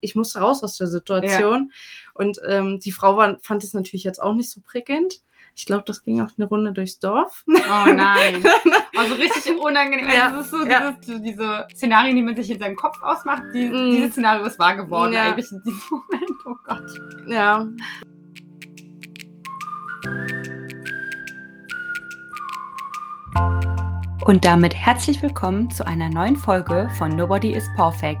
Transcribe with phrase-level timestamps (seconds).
[0.00, 1.72] ich musste raus aus der Situation.
[2.14, 5.20] Und ähm, die Frau war, fand es natürlich jetzt auch nicht so prickelnd.
[5.54, 7.44] Ich glaube, das ging auch eine Runde durchs Dorf.
[7.48, 7.52] Oh
[7.92, 8.44] nein.
[8.96, 10.08] Also richtig unangenehm.
[10.08, 10.90] Ja, Also das ist so ja.
[10.90, 13.44] dieses, diese Szenarien, die man sich in seinem Kopf ausmacht.
[13.54, 13.92] Die, Mm.
[13.92, 15.22] Dieses Szenario ist wahr geworden Ja.
[15.30, 16.30] eigentlich in diesem Moment.
[16.46, 17.28] Oh Gott.
[17.28, 17.68] Ja.
[24.24, 28.20] Und damit herzlich willkommen zu einer neuen Folge von Nobody is Perfect,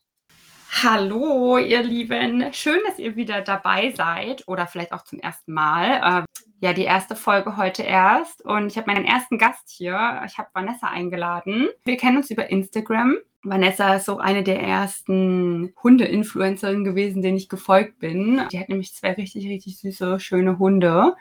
[0.73, 2.53] Hallo, ihr Lieben.
[2.53, 6.23] Schön, dass ihr wieder dabei seid oder vielleicht auch zum ersten Mal.
[6.23, 8.43] Äh, ja, die erste Folge heute erst.
[8.43, 10.21] Und ich habe meinen ersten Gast hier.
[10.25, 11.67] Ich habe Vanessa eingeladen.
[11.83, 13.17] Wir kennen uns über Instagram.
[13.43, 18.41] Vanessa ist so eine der ersten Hunde-Influencerinnen gewesen, denen ich gefolgt bin.
[18.51, 21.15] Die hat nämlich zwei richtig, richtig süße, schöne Hunde.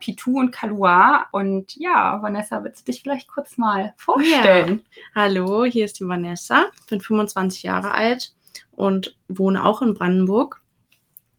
[0.00, 1.26] Pitu und Kalua.
[1.30, 4.82] Und ja, Vanessa, willst du dich vielleicht kurz mal vorstellen?
[5.14, 8.34] Hallo, hier ist die Vanessa, bin 25 Jahre alt
[8.76, 10.60] und wohne auch in Brandenburg.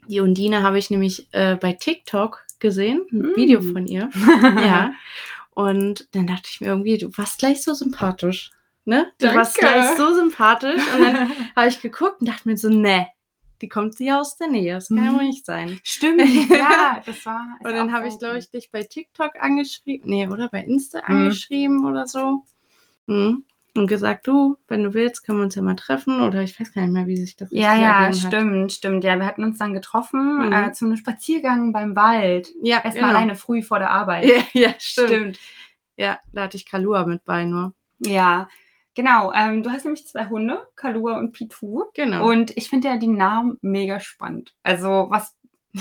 [0.08, 3.36] Die Undine habe ich nämlich äh, bei TikTok gesehen, ein Mm.
[3.36, 4.10] Video von ihr.
[4.44, 4.94] ja.
[5.52, 8.52] Und dann dachte ich mir irgendwie, du warst gleich so sympathisch.
[8.86, 9.12] Ne?
[9.20, 9.74] Du warst Danke.
[9.80, 10.82] gleich so sympathisch.
[10.96, 13.08] Und dann habe ich geguckt und dachte mir so, ne,
[13.62, 14.74] die kommt sie aus der Nähe.
[14.76, 15.16] Das kann ja Mhm.
[15.16, 15.80] wohl nicht sein.
[15.84, 17.58] Stimmt, ja, das war.
[17.64, 20.10] Und dann habe ich, glaube ich, dich bei TikTok angeschrieben.
[20.10, 21.16] Nee, oder bei Insta Mhm.
[21.16, 22.44] angeschrieben oder so.
[23.08, 23.44] Mhm.
[23.76, 26.22] Und gesagt, du, wenn du willst, können wir uns ja mal treffen.
[26.22, 28.28] Oder ich weiß gar nicht mehr, wie sich das Ja, ja, ergeben hat.
[28.34, 29.04] stimmt, stimmt.
[29.04, 30.54] Ja, wir hatten uns dann getroffen Mhm.
[30.54, 32.48] äh, zu einem Spaziergang beim Wald.
[32.64, 33.08] Ja, Erstmal genau.
[33.10, 34.26] alleine früh vor der Arbeit.
[34.26, 35.10] Ja, ja stimmt.
[35.10, 35.40] Stimmt.
[35.98, 37.74] Ja, da hatte ich Kalua mit bei nur.
[38.00, 38.48] Ja,
[38.96, 39.34] genau.
[39.34, 41.84] Ähm, du hast nämlich zwei Hunde, Kalua und Pitu.
[41.94, 42.30] Genau.
[42.30, 44.54] Und ich finde ja die Namen mega spannend.
[44.64, 45.36] Also, was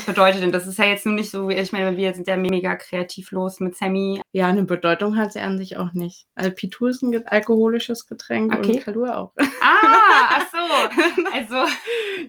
[0.06, 0.66] bedeutet denn das?
[0.66, 3.60] ist ja jetzt nur nicht so, wie ich meine, wir sind ja mega kreativ los
[3.60, 4.20] mit Sammy.
[4.32, 6.26] ja, eine Bedeutung hat sie an sich auch nicht.
[6.34, 8.72] Also Pitu ist ein alkoholisches Getränk Okay.
[8.76, 9.32] und Kalua auch.
[9.60, 10.58] Ah, ach so.
[11.32, 11.70] Also,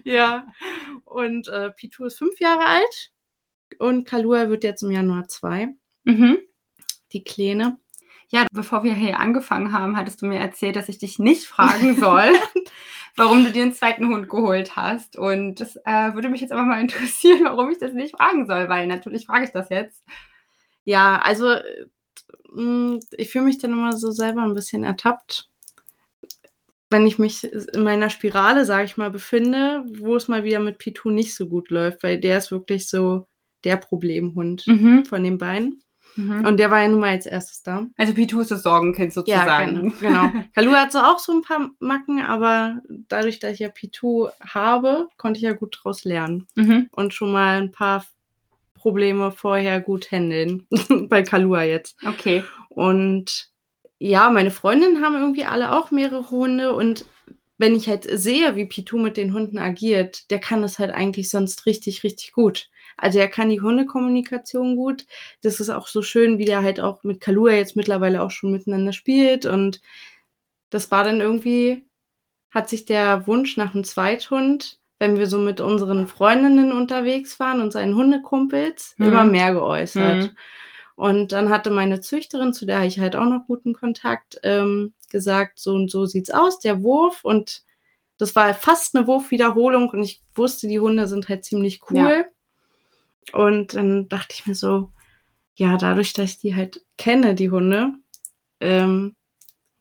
[0.04, 0.46] ja.
[1.04, 3.10] Und äh, Pitu ist fünf Jahre alt
[3.78, 5.68] und Kalua wird jetzt im Januar zwei.
[6.04, 6.38] mhm.
[7.12, 7.78] Die Kleine.
[8.28, 11.94] Ja, bevor wir hier angefangen haben, hattest du mir erzählt, dass ich dich nicht fragen
[11.96, 12.32] soll,
[13.16, 15.16] warum du dir einen zweiten Hund geholt hast.
[15.16, 18.68] Und das äh, würde mich jetzt aber mal interessieren, warum ich das nicht fragen soll,
[18.68, 20.04] weil natürlich frage ich das jetzt.
[20.84, 21.86] Ja, also äh,
[22.52, 25.48] mh, ich fühle mich dann immer so selber ein bisschen ertappt,
[26.90, 30.78] wenn ich mich in meiner Spirale, sage ich mal, befinde, wo es mal wieder mit
[30.78, 33.26] Pitu nicht so gut läuft, weil der ist wirklich so
[33.64, 35.04] der Problemhund Mhm.
[35.04, 35.82] von den beiden.
[36.16, 36.44] Mhm.
[36.46, 37.86] Und der war ja nun mal als erstes da.
[37.96, 39.92] Also Pitu ist das Sorgenkind sozusagen.
[40.00, 40.28] genau.
[40.30, 40.44] genau.
[40.54, 45.08] Kalu hat so auch so ein paar Macken, aber dadurch, dass ich ja Pitu habe,
[45.18, 46.88] konnte ich ja gut draus lernen Mhm.
[46.92, 48.04] und schon mal ein paar
[48.74, 50.66] Probleme vorher gut handeln.
[51.08, 51.96] Bei Kalua jetzt.
[52.06, 52.44] Okay.
[52.68, 53.48] Und
[53.98, 57.04] ja, meine Freundinnen haben irgendwie alle auch mehrere Hunde und
[57.58, 61.30] wenn ich halt sehe, wie Pitu mit den Hunden agiert, der kann das halt eigentlich
[61.30, 62.68] sonst richtig, richtig gut.
[62.96, 65.06] Also er kann die Hundekommunikation gut.
[65.42, 68.52] Das ist auch so schön, wie der halt auch mit Kalua jetzt mittlerweile auch schon
[68.52, 69.44] miteinander spielt.
[69.46, 69.80] Und
[70.70, 71.84] das war dann irgendwie,
[72.50, 77.60] hat sich der Wunsch nach einem Zweithund, wenn wir so mit unseren Freundinnen unterwegs waren
[77.60, 79.06] und seinen Hundekumpels, Mhm.
[79.06, 80.22] immer mehr geäußert.
[80.22, 80.30] Mhm.
[80.94, 85.58] Und dann hatte meine Züchterin, zu der ich halt auch noch guten Kontakt, ähm, gesagt,
[85.58, 87.22] so und so sieht's aus, der Wurf.
[87.22, 87.62] Und
[88.16, 92.24] das war fast eine Wurfwiederholung und ich wusste, die Hunde sind halt ziemlich cool.
[93.32, 94.92] Und dann dachte ich mir so,
[95.54, 97.92] ja, dadurch, dass ich die halt kenne, die Hunde,
[98.60, 99.16] ähm,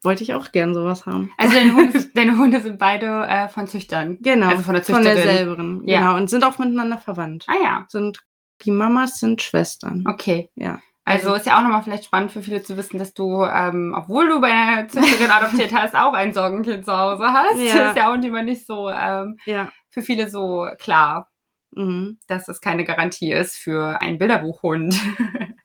[0.04, 1.32] wollte ich auch gern sowas haben.
[1.38, 4.18] Also deine Hunde, deine Hunde sind beide äh, von Züchtern.
[4.22, 5.16] Genau, Also von der von Züchterin.
[5.18, 5.88] derselben.
[5.88, 6.00] Ja.
[6.00, 7.46] Genau, und sind auch miteinander verwandt.
[7.48, 8.20] Ah ja, Sind,
[8.62, 10.04] die Mamas sind Schwestern.
[10.08, 10.50] okay.
[10.56, 10.80] Ja.
[11.08, 14.28] Also ist ja auch nochmal vielleicht spannend für viele zu wissen, dass du, ähm, obwohl
[14.28, 17.60] du bei einer Züchterin adoptiert hast, auch ein Sorgenkind zu Hause hast.
[17.60, 17.76] Ja.
[17.76, 19.70] Das ist ja auch immer nicht so ähm, Ja.
[19.92, 21.30] für viele so klar,
[21.76, 22.18] Mhm.
[22.28, 24.96] dass es keine Garantie ist für einen Bilderbuchhund.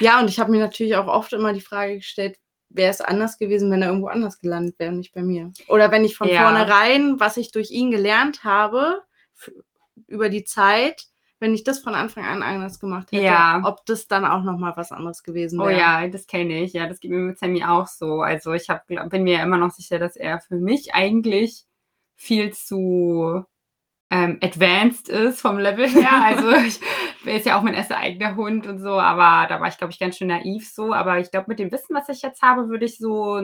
[0.00, 2.36] Ja, und ich habe mir natürlich auch oft immer die Frage gestellt,
[2.70, 5.52] wäre es anders gewesen, wenn er irgendwo anders gelandet wäre, nicht bei mir.
[5.68, 6.42] Oder wenn ich von Ja.
[6.42, 9.02] vornherein, was ich durch ihn gelernt habe,
[10.06, 11.04] über die Zeit,
[11.40, 13.60] wenn ich das von Anfang an anders gemacht hätte, Ja.
[13.64, 15.78] ob das dann auch nochmal was anderes gewesen Oh wäre.
[15.78, 16.72] ja, das kenne ich.
[16.72, 18.22] Ja, das geht mir mit Sammy auch so.
[18.22, 21.64] Also ich hab, bin mir immer noch sicher, dass er für mich eigentlich
[22.16, 23.44] viel zu
[24.12, 26.10] ähm, advanced ist vom Level her.
[26.22, 26.80] Also ich
[27.24, 29.98] ist ja auch mein erster eigener Hund und so, aber da war ich, glaube ich,
[29.98, 30.92] ganz schön naiv so.
[30.92, 33.40] Aber ich glaube, mit dem Wissen, was ich jetzt habe, würde ich so,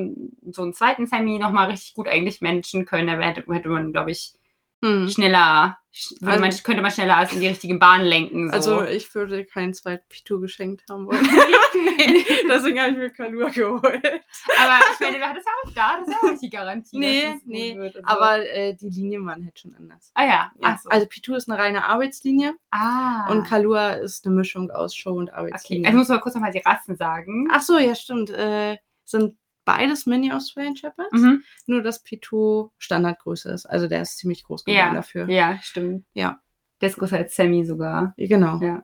[0.50, 3.06] so einen zweiten Sammy nochmal richtig gut eigentlich managen können.
[3.06, 4.34] Da hätte, hätte man, glaube ich,
[4.82, 5.08] hm.
[5.08, 5.78] schneller,
[6.24, 8.48] also, man, könnte man schneller als in die richtigen Bahnen lenken.
[8.48, 8.54] So.
[8.54, 11.22] Also ich würde keinen zweiten Pitu geschenkt haben wollen.
[11.74, 12.24] nee.
[12.48, 13.82] Deswegen habe ich mir Kalur geholt.
[13.82, 16.98] Aber ich meine, du hattest auch da, das ist auch nicht die Garantie.
[16.98, 17.92] Nee, nee.
[18.04, 20.12] Aber äh, die Linie waren halt schon anders.
[20.14, 20.52] Ah ja.
[20.62, 20.78] ja.
[20.80, 20.88] So.
[20.88, 22.54] Also Pitu ist eine reine Arbeitslinie.
[22.70, 23.28] Ah.
[23.30, 25.80] Und Kalur ist eine Mischung aus Show und Arbeitslinie.
[25.80, 27.48] Okay, also muss mal kurz nochmal die Rassen sagen.
[27.50, 28.30] Ach so, ja, stimmt.
[28.30, 29.36] Äh, sind
[29.68, 31.44] beides Mini-Australian Shepherds, mhm.
[31.66, 33.66] nur dass Pitou Standardgröße ist.
[33.66, 34.94] Also der ist ziemlich groß geworden ja.
[34.94, 35.28] dafür.
[35.28, 36.06] Ja, stimmt.
[36.14, 36.40] Ja.
[36.80, 38.14] Der ist größer als Sammy sogar.
[38.16, 38.58] Genau.
[38.62, 38.82] Ja.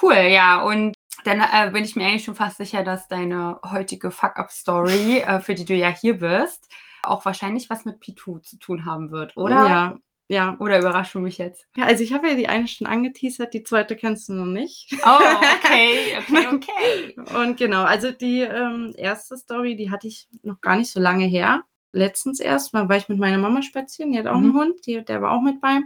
[0.00, 0.62] Cool, ja.
[0.62, 0.94] Und
[1.24, 5.54] dann äh, bin ich mir eigentlich schon fast sicher, dass deine heutige Fuck-Up-Story, äh, für
[5.54, 6.72] die du ja hier bist,
[7.02, 9.68] auch wahrscheinlich was mit Pitou zu tun haben wird, oder?
[9.68, 10.56] Ja, ja.
[10.60, 11.66] Oder überraschst du mich jetzt?
[11.76, 14.94] Ja, also ich habe ja die eine schon angeteasert, die zweite kennst du noch nicht.
[15.04, 15.18] Oh,
[15.56, 17.36] okay, okay, okay.
[17.36, 21.24] Und genau, also die ähm, erste Story, die hatte ich noch gar nicht so lange
[21.24, 21.62] her.
[21.92, 24.44] Letztens erst, mal war ich mit meiner Mama spazieren, die hat auch mhm.
[24.44, 25.80] einen Hund, die, der war auch mit bei.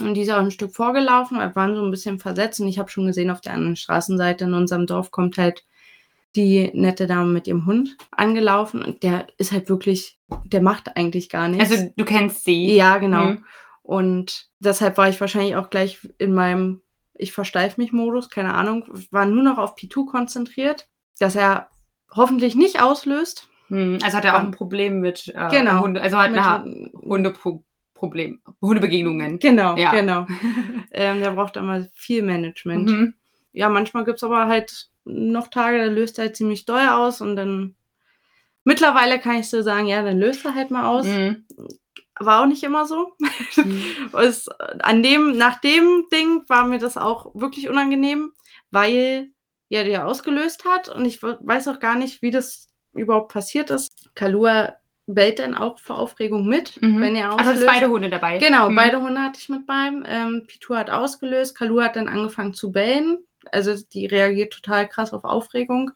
[0.00, 2.78] Und die ist auch ein Stück vorgelaufen, wir waren so ein bisschen versetzt und ich
[2.78, 5.64] habe schon gesehen, auf der anderen Straßenseite in unserem Dorf kommt halt
[6.36, 11.28] die nette Dame mit ihrem Hund angelaufen und der ist halt wirklich, der macht eigentlich
[11.28, 11.70] gar nichts.
[11.70, 12.74] Also du kennst sie.
[12.74, 13.24] Ja, genau.
[13.26, 13.44] Mhm.
[13.82, 16.82] Und deshalb war ich wahrscheinlich auch gleich in meinem
[17.14, 20.88] Ich versteif mich Modus, keine Ahnung, war nur noch auf P2 konzentriert,
[21.18, 21.70] dass er
[22.14, 23.48] hoffentlich nicht auslöst.
[23.68, 23.98] Mhm.
[24.02, 29.38] Also hat er auch ein Problem mit äh, genau, Hunde, also hat eine Hundeproblem, Hundebegegnungen.
[29.38, 29.92] Genau, ja.
[29.92, 30.26] genau.
[30.90, 32.90] ähm, der braucht immer viel Management.
[32.90, 33.14] Mhm.
[33.52, 37.20] Ja, manchmal gibt es aber halt noch Tage, da löst er halt ziemlich doll aus
[37.20, 37.74] und dann
[38.68, 41.06] mittlerweile kann ich so sagen, ja, dann löst er halt mal aus.
[41.06, 41.46] Mhm.
[42.20, 43.12] War auch nicht immer so.
[43.56, 43.82] Mhm.
[44.12, 44.48] es,
[44.80, 48.32] an dem, nach dem Ding war mir das auch wirklich unangenehm,
[48.70, 49.30] weil
[49.68, 54.10] ja der ausgelöst hat und ich weiß auch gar nicht, wie das überhaupt passiert ist.
[54.14, 54.76] Kalua
[55.06, 57.00] bellt dann auch vor Aufregung mit, mhm.
[57.00, 57.48] wenn er auslöst.
[57.48, 58.38] Also beide Hunde dabei.
[58.38, 58.76] Genau, mhm.
[58.76, 60.04] beide Hunde hatte ich mit beim.
[60.06, 63.18] Ähm, Pitu hat ausgelöst, Kalua hat dann angefangen zu bellen
[63.52, 65.92] also die reagiert total krass auf Aufregung.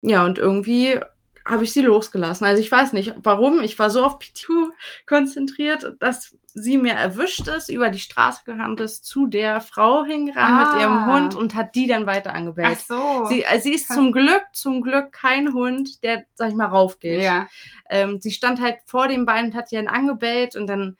[0.00, 1.00] Ja, und irgendwie
[1.48, 2.46] habe ich sie losgelassen.
[2.46, 3.62] Also ich weiß nicht, warum.
[3.62, 4.70] Ich war so auf Pitu
[5.06, 10.66] konzentriert, dass sie mir erwischt ist, über die Straße gerannt ist, zu der Frau hingerannt
[10.66, 10.72] ah.
[10.72, 11.06] mit ihrem ah.
[11.06, 12.78] Hund und hat die dann weiter angebellt.
[12.78, 13.26] Ach so.
[13.26, 17.22] Sie, also sie ist zum Glück, zum Glück kein Hund, der, sag ich mal, raufgeht.
[17.22, 17.48] Ja.
[17.88, 20.96] Ähm, sie stand halt vor dem Bein und hat ihren angebellt und dann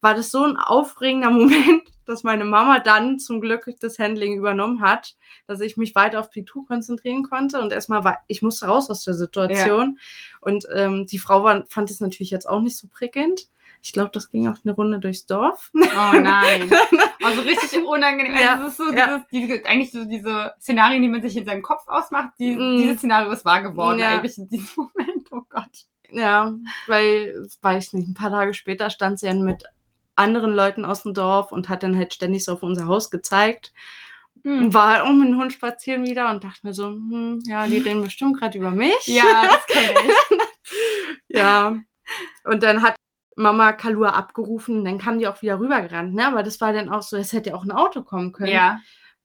[0.00, 4.80] war das so ein aufregender Moment, dass meine Mama dann zum Glück das Handling übernommen
[4.80, 5.14] hat,
[5.46, 9.04] dass ich mich weiter auf P2 konzentrieren konnte und erstmal war, ich musste raus aus
[9.04, 9.96] der Situation.
[9.96, 10.38] Ja.
[10.40, 13.48] Und ähm, die Frau war, fand es natürlich jetzt auch nicht so prickelnd.
[13.82, 15.70] Ich glaube, das ging auch eine Runde durchs Dorf.
[15.74, 16.70] Oh nein.
[17.22, 18.34] Also richtig unangenehm.
[18.34, 19.22] Ja, das ist so ja.
[19.30, 22.78] dieses, diese, eigentlich so diese Szenarien, die man sich in seinem Kopf ausmacht, die, mm.
[22.78, 24.08] dieses Szenario ist wahr geworden ja.
[24.08, 25.28] eigentlich in diesem Moment.
[25.30, 25.84] Oh Gott.
[26.08, 26.54] Ja,
[26.86, 29.64] weil, weiß ich nicht, ein paar Tage später stand sie dann mit
[30.16, 33.72] anderen Leuten aus dem Dorf und hat dann halt ständig so auf unser Haus gezeigt.
[34.42, 34.72] Hm.
[34.72, 38.02] War auch mit dem Hund spazieren wieder und dachte mir so, hm, ja, die reden
[38.02, 39.06] bestimmt gerade über mich.
[39.06, 40.38] Ja, das kenne ich.
[41.36, 41.76] ja.
[42.44, 42.96] Und dann hat
[43.36, 46.26] Mama Kalua abgerufen, dann kam die auch wieder rübergerannt, ne?
[46.26, 48.52] Aber das war dann auch so, es hätte auch ein Auto kommen können.
[48.52, 48.80] Ja.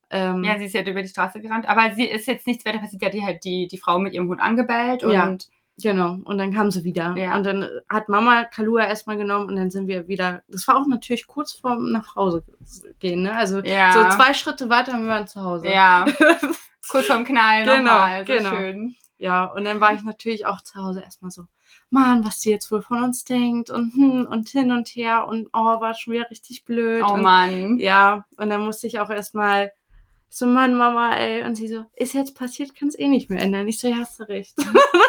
[0.09, 2.65] Ähm, ja, sie ist ja halt über die Straße gerannt, aber sie ist jetzt nichts
[2.65, 3.01] weiter passiert.
[3.01, 5.37] Ja, die halt die, die Frau mit ihrem Hund angebellt und ja.
[5.77, 7.15] Genau, und dann kam sie wieder.
[7.17, 7.35] Ja.
[7.35, 10.41] Und dann hat Mama Kalua erstmal genommen und dann sind wir wieder.
[10.47, 12.43] Das war auch natürlich kurz vorm nach Hause
[12.99, 13.35] gehen, ne?
[13.35, 13.91] Also ja.
[13.91, 15.67] so zwei Schritte weiter und wir waren zu Hause.
[15.67, 16.05] Ja.
[16.89, 17.65] kurz vorm Knallen.
[17.65, 18.25] Genau, nochmal.
[18.25, 18.49] So genau.
[18.51, 18.95] Schön.
[19.17, 21.43] Ja, und dann war ich natürlich auch zu Hause erstmal so,
[21.89, 25.49] Mann, was sie jetzt wohl von uns denkt und hm, und hin und her und
[25.53, 27.03] oh, war schon wieder richtig blöd.
[27.05, 27.79] Oh und, Mann.
[27.79, 29.71] Ja, und dann musste ich auch erstmal
[30.29, 31.43] so, Mann, Mama, ey.
[31.43, 33.67] Und sie so, ist jetzt passiert, kann es eh nicht mehr ändern.
[33.69, 34.55] Ich so, ja, hast du recht.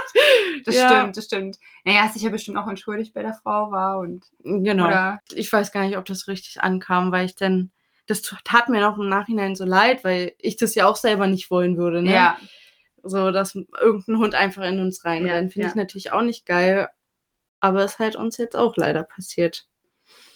[0.65, 0.89] das ja.
[0.89, 1.59] stimmt, das stimmt.
[1.85, 4.25] Naja, hast dich ja bestimmt auch entschuldigt bei der Frau war und.
[4.43, 4.87] Genau.
[4.87, 5.21] Oder?
[5.33, 7.71] Ich weiß gar nicht, ob das richtig ankam, weil ich dann,
[8.07, 11.51] das tat mir noch im Nachhinein so leid, weil ich das ja auch selber nicht
[11.51, 12.13] wollen würde, ne?
[12.13, 12.37] Ja.
[13.03, 15.51] So, dass irgendein Hund einfach in uns reinrennt.
[15.51, 15.71] Ja, Finde ja.
[15.71, 16.89] ich natürlich auch nicht geil.
[17.61, 19.67] Aber es ist halt uns jetzt auch leider passiert.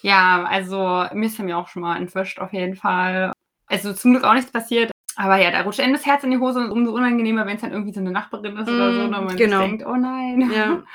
[0.02, 3.32] Ja, also mir ist mir auch schon mal entwischt, auf jeden Fall.
[3.66, 4.90] Also zum Glück auch nichts passiert.
[5.20, 7.60] Aber ja, da rutscht einem das Herz in die Hose und umso unangenehmer, wenn es
[7.60, 9.60] dann irgendwie so eine Nachbarin ist mm, oder so, und man genau.
[9.60, 10.50] denkt, oh nein.
[10.50, 10.82] Ja.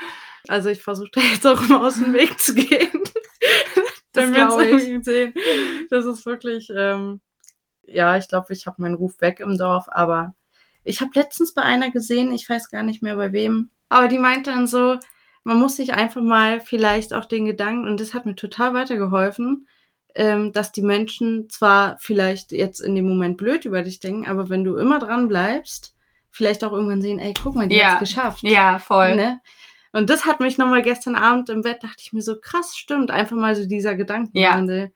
[0.47, 3.01] Also ich versuche da jetzt auch immer aus dem Weg zu gehen.
[4.13, 5.33] Dann wir sehen.
[5.89, 7.19] Das ist wirklich, ähm,
[7.81, 10.35] ja, ich glaube, ich habe meinen Ruf weg im Dorf, aber
[10.83, 14.19] ich habe letztens bei einer gesehen, ich weiß gar nicht mehr bei wem, aber die
[14.19, 14.99] meinte dann so,
[15.43, 19.67] man muss sich einfach mal vielleicht auch den Gedanken, und das hat mir total weitergeholfen,
[20.15, 24.49] ähm, dass die Menschen zwar vielleicht jetzt in dem Moment blöd über dich denken, aber
[24.49, 25.93] wenn du immer dran bleibst,
[26.31, 27.91] vielleicht auch irgendwann sehen, ey, guck mal, die Ja.
[27.91, 28.43] hat's geschafft.
[28.43, 29.15] Ja, voll.
[29.15, 29.41] Ne?
[29.93, 33.11] Und das hat mich nochmal gestern Abend im Bett, dachte ich mir so, krass, stimmt,
[33.11, 34.91] einfach mal so dieser Gedankenwandel,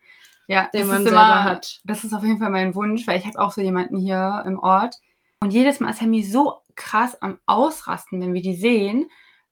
[0.47, 1.79] Ja, den das man ist selber immer, hat.
[1.85, 4.59] Das ist auf jeden Fall mein Wunsch, weil ich habe auch so jemanden hier im
[4.59, 4.95] Ort.
[5.41, 9.09] Und jedes Mal ist mir so krass am Ausrasten, wenn wir die sehen.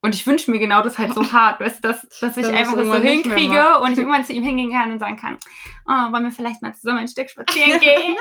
[0.07, 2.57] Und ich wünsche mir genau das halt so hart, weißt dass, dass ich Dass es
[2.57, 5.37] einfach das so hinkriege und ich irgendwann zu ihm hingehen kann und sagen kann,
[5.85, 8.15] oh, wollen wir vielleicht mal zusammen ein Stück spazieren gehen?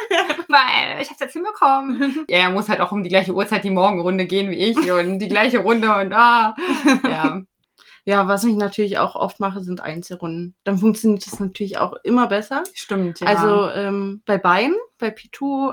[0.49, 2.25] Weil ich habe es jetzt hinbekommen.
[2.28, 5.21] Ja, er muss halt auch um die gleiche Uhrzeit die Morgenrunde gehen wie ich und
[5.21, 6.57] die gleiche Runde und ah.
[7.05, 7.43] Ja,
[8.05, 10.57] Ja, was ich natürlich auch oft mache, sind Einzelrunden.
[10.64, 12.64] Dann funktioniert das natürlich auch immer besser.
[12.75, 13.21] stimmt.
[13.21, 13.28] Ja.
[13.28, 15.71] Also ähm, bei beiden, bei Pitu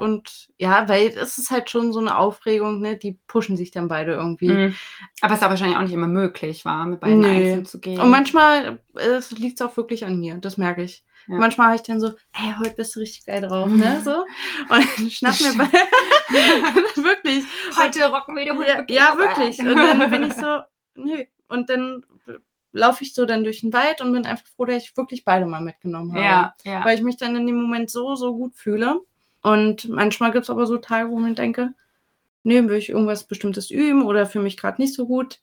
[0.00, 2.96] und ja, weil es ist halt schon so eine Aufregung, ne?
[2.96, 4.48] Die pushen sich dann beide irgendwie.
[4.48, 4.74] Mhm.
[5.20, 7.28] Aber es ist wahrscheinlich auch nicht immer möglich, war mit beiden Nee.
[7.28, 8.00] einzeln zu gehen.
[8.00, 11.04] Und manchmal äh, liegt es auch wirklich an mir, das merke ich.
[11.28, 11.36] Ja.
[11.36, 14.00] Manchmal habe ich dann so, hey, heute bist du richtig geil drauf, ne?
[14.04, 14.22] So.
[14.22, 15.64] Und dann schnapp mir bei.
[17.02, 17.44] wirklich.
[17.76, 18.66] Heute rocken wir die Hunde.
[18.66, 19.58] Ja, ja, wirklich.
[19.58, 20.60] Und dann bin ich so,
[20.94, 21.24] nö.
[21.48, 22.02] Und dann
[22.72, 25.46] laufe ich so dann durch den Wald und bin einfach froh, dass ich wirklich beide
[25.46, 26.24] mal mitgenommen habe.
[26.24, 26.84] Ja, ja.
[26.84, 29.00] Weil ich mich dann in dem Moment so, so gut fühle.
[29.42, 31.74] Und manchmal gibt es aber so Tage, wo ich denke,
[32.42, 35.40] nee, will ich irgendwas Bestimmtes üben oder für mich gerade nicht so gut.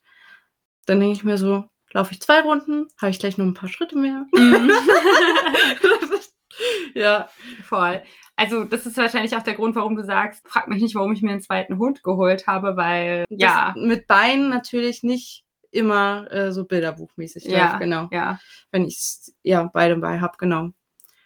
[0.86, 3.68] Dann denke ich mir so, laufe ich zwei Runden, habe ich gleich noch ein paar
[3.68, 4.26] Schritte mehr.
[4.34, 4.70] Mhm.
[6.94, 7.28] ja.
[7.64, 8.02] Voll.
[8.36, 11.22] Also, das ist wahrscheinlich auch der Grund, warum du sagst, frag mich nicht, warum ich
[11.22, 16.52] mir einen zweiten Hund geholt habe, weil, Das ja, Mit Beinen natürlich nicht immer äh,
[16.52, 17.68] so bilderbuchmäßig Ja.
[17.68, 18.08] läuft, genau.
[18.12, 18.38] ja.
[18.70, 18.98] Wenn ich
[19.42, 20.70] ja beide bei habe, genau.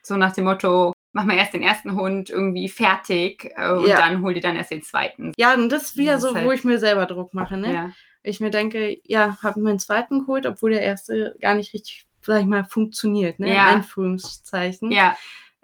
[0.02, 3.96] So nach dem Motto, mach mal erst den ersten Hund irgendwie fertig äh, und Ja.
[3.96, 5.32] dann hol dir dann erst den zweiten.
[5.36, 7.56] Ja, und das ist wieder Das so, ist wo halt- ich mir selber Druck mache,
[7.56, 7.72] ne?
[7.72, 7.90] Ja.
[8.22, 12.06] Ich mir denke, ja, habe mir einen zweiten geholt, obwohl der erste gar nicht richtig,
[12.22, 13.48] sag ich mal, funktioniert, ne?
[13.54, 13.68] Ja.
[13.70, 14.90] In Anführungszeichen.
[14.92, 15.16] ja.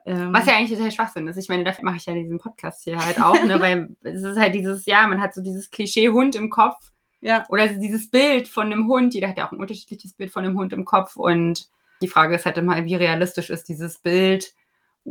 [0.09, 1.37] Ähm, Was ja eigentlich total Schwachsinn ist.
[1.37, 3.61] Ich meine, dafür mache ich ja diesen Podcast hier halt auch, ne?
[3.61, 7.45] Weil es ist halt dieses, ja, man hat so dieses Klischee Hund im Kopf ja.
[7.49, 9.15] oder dieses Bild von einem Hund.
[9.15, 11.17] Jeder hat ja auch ein unterschiedliches Bild von einem Hund im Kopf.
[11.17, 11.69] Und
[12.03, 14.53] die Frage ist halt immer, wie realistisch ist dieses Bild?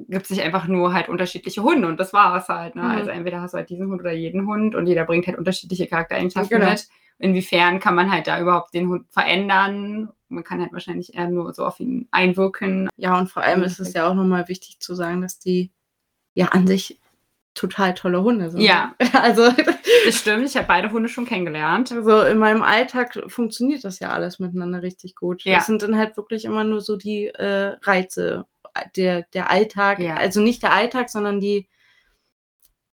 [0.09, 2.75] Gibt sich einfach nur halt unterschiedliche Hunde und das war es halt.
[2.75, 2.83] Ne?
[2.83, 2.89] Mhm.
[2.91, 5.87] Also entweder hast du halt diesen Hund oder jeden Hund und jeder bringt halt unterschiedliche
[5.87, 6.71] Charaktereigenschaften Genau.
[6.71, 6.87] mit.
[7.17, 10.09] Inwiefern kann man halt da überhaupt den Hund verändern?
[10.27, 12.89] Man kann halt wahrscheinlich eher nur so auf ihn einwirken.
[12.97, 15.71] Ja, und vor allem ist es ja auch nochmal wichtig zu sagen, dass die
[16.33, 16.99] ja an sich
[17.53, 18.59] total tolle Hunde sind.
[18.59, 18.95] Ja.
[19.13, 19.43] Also,
[20.05, 21.89] Das stimmt, ich habe beide Hunde schon kennengelernt.
[21.93, 25.43] also in meinem Alltag funktioniert das ja alles miteinander richtig gut.
[25.45, 25.59] Ja.
[25.59, 28.45] Es sind dann halt wirklich immer nur so die äh, Reize,
[28.96, 30.15] der, der Alltag, Ja.
[30.15, 31.67] also nicht der Alltag, sondern die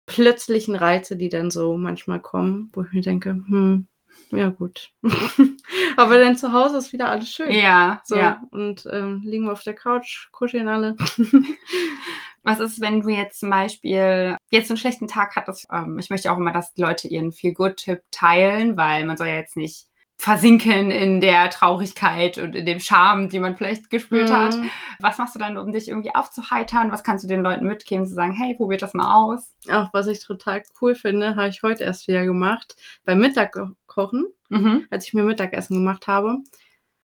[0.06, 3.86] plötzlichen Reize, die dann so manchmal kommen, wo ich mir denke, hm,
[4.32, 4.90] ja gut.
[5.96, 7.50] Aber dann zu Hause ist wieder alles schön.
[7.52, 8.42] Ja, So, ja.
[8.50, 10.96] und ähm, liegen wir auf der Couch, kuscheln alle.
[12.42, 15.66] Was ist, wenn du jetzt zum Beispiel jetzt einen schlechten Tag hattest?
[15.70, 19.36] Ähm, ich möchte auch immer, dass die Leute ihren Feel-Good-Tipp teilen, weil man soll ja
[19.36, 19.86] jetzt nicht
[20.20, 24.54] versinken in der Traurigkeit und in dem Charme, den man vielleicht gespürt hat.
[24.54, 24.70] Mhm.
[24.98, 26.92] Was machst du dann, um dich irgendwie aufzuheitern?
[26.92, 29.54] Was kannst du den Leuten mitgeben, zu sagen, hey, probiert das mal aus?
[29.70, 32.76] Auch was ich total cool finde, habe ich heute erst wieder gemacht.
[33.06, 34.86] Beim Mittagkochen, Mhm.
[34.90, 36.36] als ich mir Mittagessen gemacht habe,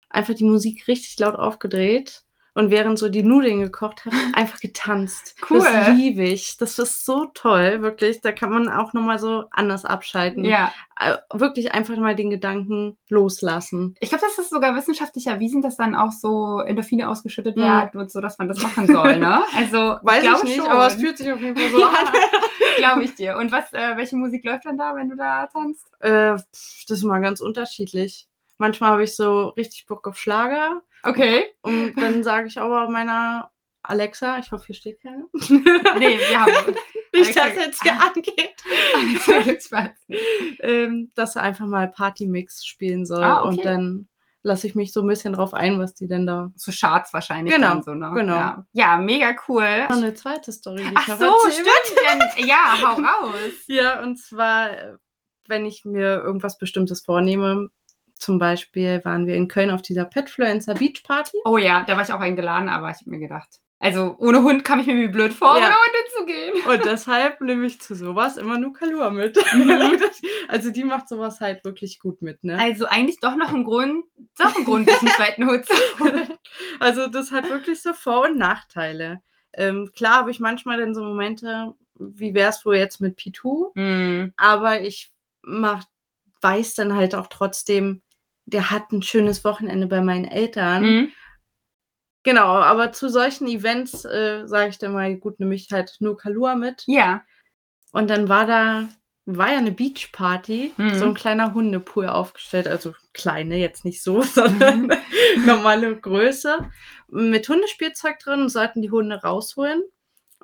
[0.10, 2.24] einfach die Musik richtig laut aufgedreht
[2.55, 5.36] und während so die Nudeln gekocht habe, einfach getanzt.
[5.50, 5.60] Cool.
[5.60, 6.57] Das liebe ich.
[6.57, 8.22] Das ist so toll, wirklich.
[8.22, 10.45] Da kann man auch nochmal so anders abschalten.
[10.45, 13.95] Ja, Äh, Wirklich einfach mal den Gedanken loslassen.
[14.00, 17.62] ich glaube, das ist sogar wissenschaftlich erwiesen, dass dann auch so Endorphine ausgeschüttet Mhm.
[17.62, 19.41] werden und so, dass man das machen soll, ne?
[19.57, 20.67] Also, Weiß ich, nicht, schon.
[20.67, 21.93] aber es fühlt sich auf jeden Fall so an.
[22.77, 23.38] Glaube ich dir.
[23.38, 25.88] Und was, äh, welche Musik läuft dann da, wenn du da tanzt?
[26.00, 28.27] Äh, das ist mal ganz unterschiedlich.
[28.57, 31.45] Manchmal habe ich so richtig Bock auf Schlager Okay.
[31.62, 33.51] und dann sage ich aber meiner
[33.86, 35.25] Alexa, ich hoffe, hier steht keiner,
[36.00, 36.75] Nee, wir haben.
[37.13, 38.55] nicht, dass jetzt hier angeht,
[38.95, 39.89] Alexa
[40.60, 43.50] ähm, dass er einfach mal Partymix spielen soll Ah, okay.
[43.50, 44.07] und dann
[44.41, 46.51] lasse ich mich so ein bisschen drauf ein, was die denn da.
[46.55, 47.53] So Charts wahrscheinlich.
[47.53, 48.12] Genau, so, ne?
[48.13, 48.36] genau.
[48.36, 48.65] Ja.
[48.74, 49.83] ja, mega cool.
[49.89, 51.67] Noch eine zweite Story, die Ach ich noch so, stimmt.
[52.38, 53.33] Denn, ja, hau raus.
[53.67, 54.93] Ja, und zwar, äh,
[55.48, 57.69] wenn ich mir irgendwas Bestimmtes vornehme,
[58.15, 61.38] zum Beispiel waren wir in Köln auf dieser Petfluencer Beach Party.
[61.46, 63.60] Oh ja, da war ich auch eingeladen, aber ich habe mir gedacht.
[63.79, 65.65] Also ohne Hund kam ich mir wie blöd vor, Ja.
[65.65, 66.53] ohne Hunde zu gehen.
[66.72, 69.38] Und deshalb nehme ich zu sowas immer nur Kalua mit.
[69.53, 70.00] Mhm.
[70.48, 72.58] also die macht sowas halt wirklich gut mit, ne?
[72.58, 74.05] Also eigentlich doch noch ein Grund,
[74.38, 76.27] doch ein Grund, einen zweiten Hund zu holen.
[76.79, 79.22] Also das hat wirklich so Vor- und Nachteile.
[79.53, 83.72] Ähm, klar habe ich manchmal dann so Momente, wie wäre es wohl jetzt mit Pitu,
[83.75, 85.84] Mm, aber ich mach,
[86.43, 88.01] weiß dann halt auch trotzdem,
[88.45, 90.83] der hat ein schönes Wochenende bei meinen Eltern.
[90.83, 91.12] mm,
[92.25, 96.15] Genau, aber zu solchen Events, äh, sage ich dann mal, gut, nehme ich halt nur
[96.17, 96.83] Kalua mit.
[96.88, 97.23] Ja.
[97.91, 98.88] Und dann war da,
[99.25, 100.95] war ja eine Beachparty, Mhm.
[100.95, 104.89] so ein kleiner Hundepool aufgestellt, also kleine, jetzt nicht so, sondern
[105.45, 106.59] normale Größe,
[107.09, 109.83] mit Hundespielzeug drin und sollten die Hunde rausholen.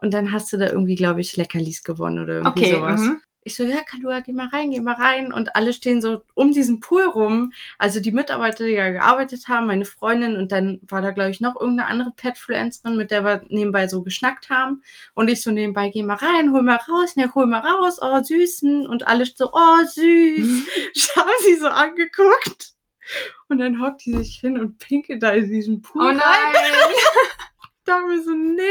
[0.01, 2.73] Und dann hast du da irgendwie, glaube ich, Leckerlis gewonnen oder irgendwie Okay.
[2.75, 3.01] sowas.
[3.01, 3.21] Mhm.
[3.49, 5.33] Ich so, ja, Kalua, geh mal rein, geh mal rein.
[5.33, 7.51] Und alle stehen so um diesen Pool rum.
[7.79, 11.41] Also die Mitarbeiter, die da gearbeitet haben, meine Freundin und dann war da, glaube ich,
[11.41, 14.83] noch irgendeine andere Petfluencerin, mit der wir nebenbei so geschnackt haben.
[15.15, 18.21] Und ich so nebenbei, geh mal rein, hol mal raus, ne, hol mal raus, oh,
[18.21, 18.85] süßen.
[18.85, 20.67] Und alle so, oh, süß.
[20.93, 22.73] Ich habe sie so angeguckt.
[23.47, 26.19] Und dann hockt die sich hin und pinkelt da in diesen Pool Oh nein.
[27.89, 28.61] Da mir so, nee.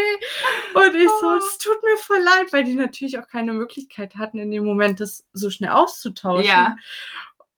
[0.75, 1.37] Und ich so, Oh.
[1.39, 5.01] es tut mir voll leid, weil die natürlich auch keine Möglichkeit hatten, in dem Moment
[5.01, 6.45] das so schnell auszutauschen.
[6.47, 6.77] Ja.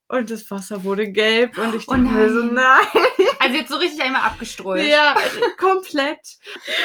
[0.09, 2.87] Und das Wasser wurde gelb und ich Oh dachte mir so, nein.
[3.38, 4.85] Also jetzt so richtig einmal abgestrollt.
[4.87, 5.14] Ja,
[5.57, 6.19] komplett.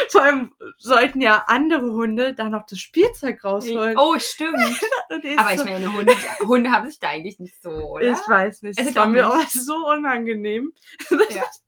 [0.10, 3.98] Vor allem sollten ja andere Hunde da noch das Spielzeug rausholen.
[3.98, 4.58] Oh, stimmt.
[5.38, 6.16] Aber ich so, meine, Hunde,
[6.46, 8.12] Hunde haben sich da eigentlich nicht so, oder?
[8.12, 8.80] ich weiß nicht.
[8.80, 10.72] Es war mir auch so unangenehm.
[11.10, 11.44] Ja.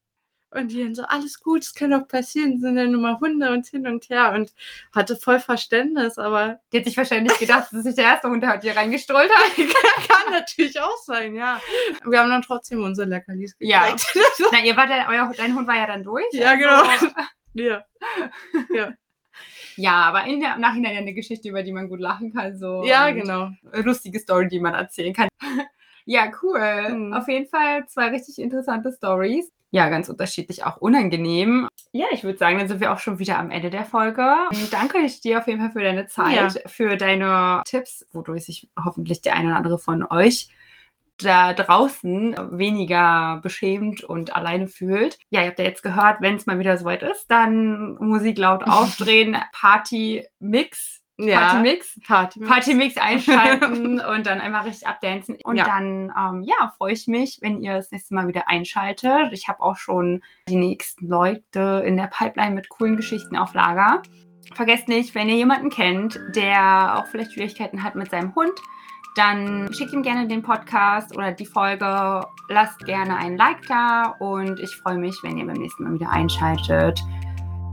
[0.50, 3.52] Und die dann so, alles gut, es kann doch passieren, sind ja nur mal Hunde
[3.52, 4.54] und hin und her und
[4.96, 8.62] hatte voll Verständnis, aber Die hat sich wahrscheinlich gedacht, dass sich der erste Hund hat
[8.64, 9.56] hier reingestrollt hat.
[10.08, 11.60] kann natürlich auch sein, ja.
[12.06, 13.92] Wir haben dann trotzdem unsere Leckerlis Ja.
[13.92, 14.16] gekriegt.
[14.54, 16.24] Na, ihr wart ja, euer, dein Hund war ja dann durch.
[16.32, 17.08] Ja, Also,
[18.74, 18.94] ja.
[19.76, 22.58] ja, aber in der, im Nachhinein ja eine Geschichte, über die man gut lachen kann.
[22.58, 23.50] So Ja, genau.
[23.74, 25.28] lustige Story, die man erzählen kann.
[26.06, 26.90] Ja, cool.
[26.90, 27.14] Mhm.
[27.14, 29.52] Auf jeden Fall zwei richtig interessante Stories.
[29.72, 31.68] Ja, ganz unterschiedlich, auch unangenehm.
[31.92, 34.36] Ja, ich würde sagen, dann sind wir auch schon wieder am Ende der Folge.
[34.72, 39.22] Danke ich dir auf jeden Fall für deine Zeit, für deine Tipps, wodurch sich hoffentlich
[39.22, 40.50] der eine oder andere von euch
[41.18, 45.18] da draußen weniger beschämt und alleine fühlt.
[45.30, 48.64] Ja, ihr habt ja jetzt gehört, wenn es mal wieder soweit ist, dann Musik laut
[48.68, 51.02] aufdrehen, Party-Mix.
[51.18, 51.40] Ja.
[51.40, 52.00] Party-Mix.
[52.08, 52.40] Party.
[52.42, 55.38] Partymix einschalten und dann einmal richtig abdancen.
[55.44, 55.66] Und Ja.
[55.66, 59.32] dann, ähm, ja, freue ich mich, wenn ihr das nächste Mal wieder einschaltet.
[59.32, 64.02] Ich habe auch schon die nächsten Leute in der Pipeline mit coolen Geschichten auf Lager.
[64.54, 68.54] Vergesst nicht, wenn ihr jemanden kennt, der auch vielleicht Schwierigkeiten hat mit seinem Hund,
[69.16, 72.22] dann schickt ihm gerne den Podcast oder die Folge.
[72.50, 76.12] Lasst gerne ein Like da und ich freue mich, wenn ihr beim nächsten Mal wieder
[76.12, 77.02] einschaltet.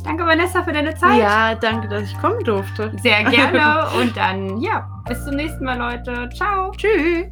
[0.04, 1.18] Danke, Vanessa, für deine Zeit.
[1.18, 2.92] Ja, danke, dass ich kommen durfte.
[3.02, 3.86] Sehr gerne.
[4.00, 6.28] Und dann, ja, bis zum nächsten Mal, Leute.
[6.34, 6.70] Ciao.
[6.72, 7.26] Tschüss.